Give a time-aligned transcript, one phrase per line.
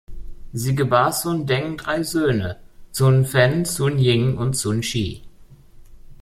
[0.51, 2.57] Sie gebar Sun Deng drei Söhne:
[2.91, 5.21] Sun Fan, Sun Ying und Sun Xi.